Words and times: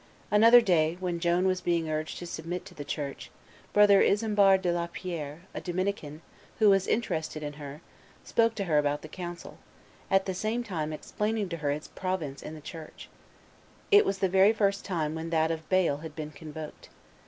Another 0.31 0.61
day, 0.61 0.97
when 0.99 1.19
Joan 1.19 1.45
was 1.45 1.61
being 1.61 1.87
urged 1.87 2.17
to 2.17 2.25
submit 2.25 2.65
to 2.65 2.73
the 2.73 2.83
Church, 2.83 3.29
brother 3.71 4.01
Isambard 4.01 4.63
de 4.63 4.71
la 4.73 4.87
Pierre, 4.91 5.43
a 5.53 5.61
Dominican, 5.61 6.23
who 6.57 6.71
was 6.71 6.87
interested 6.87 7.43
in 7.43 7.53
her, 7.61 7.81
spoke 8.23 8.55
to 8.55 8.63
her 8.63 8.79
about 8.79 9.03
the 9.03 9.07
council, 9.07 9.59
at 10.09 10.25
the 10.25 10.33
same 10.33 10.63
time 10.63 10.91
explaining 10.91 11.49
to 11.49 11.57
her 11.57 11.69
its 11.69 11.87
province 11.87 12.41
in 12.41 12.55
the 12.55 12.61
church. 12.61 13.09
It 13.91 14.03
was 14.03 14.17
the 14.17 14.27
very 14.27 14.53
time 14.55 15.13
when 15.13 15.29
that 15.29 15.51
of 15.51 15.69
Bale 15.69 15.97
had 15.97 16.15
been 16.15 16.31
convoked. 16.31 16.89